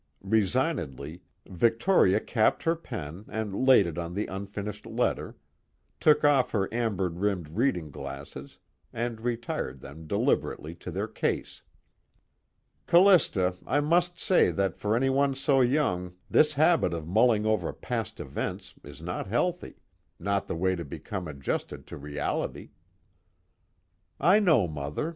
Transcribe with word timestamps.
Resignedly, 0.25 1.21
Victoria 1.45 2.19
capped 2.19 2.63
her 2.63 2.75
pen 2.75 3.23
and 3.29 3.53
laid 3.55 3.85
it 3.85 3.99
on 3.99 4.15
the 4.15 4.25
unfinished 4.25 4.87
letter; 4.87 5.37
took 5.99 6.25
off 6.25 6.49
her 6.49 6.67
amber 6.73 7.07
rimmed 7.07 7.49
reading 7.49 7.91
glasses 7.91 8.57
and 8.91 9.21
retired 9.21 9.79
them 9.79 10.07
deliberately 10.07 10.73
to 10.73 10.89
their 10.89 11.07
case. 11.07 11.61
"Callista, 12.87 13.53
I 13.67 13.79
must 13.79 14.17
say 14.19 14.49
that 14.49 14.75
for 14.75 14.95
anyone 14.95 15.35
so 15.35 15.61
young 15.61 16.15
this 16.31 16.53
habit 16.53 16.95
of 16.95 17.07
mulling 17.07 17.45
over 17.45 17.71
past 17.71 18.19
events 18.19 18.73
is 18.83 19.03
not 19.03 19.27
healthy, 19.27 19.75
not 20.19 20.47
the 20.47 20.55
way 20.55 20.75
to 20.75 20.83
become 20.83 21.27
adjusted 21.27 21.85
to 21.85 21.95
reality." 21.97 22.71
"I 24.19 24.39
know, 24.39 24.67
Mother. 24.67 25.09